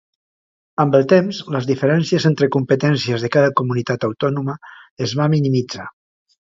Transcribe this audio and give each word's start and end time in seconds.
Amb 0.83 0.95
el 0.99 1.03
temps, 1.11 1.41
les 1.55 1.67
diferències 1.73 2.25
entre 2.31 2.49
competències 2.57 3.27
de 3.27 3.31
cada 3.37 3.53
comunitat 3.63 4.11
autònoma 4.11 4.59
es 5.09 5.19
va 5.23 5.33
minimitzar. 5.39 5.91